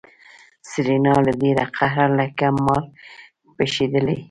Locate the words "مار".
2.63-2.83